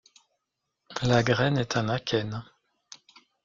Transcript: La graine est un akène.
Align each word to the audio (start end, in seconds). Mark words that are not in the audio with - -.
La 1.03 1.21
graine 1.21 1.59
est 1.59 1.77
un 1.77 1.87
akène. 1.87 2.41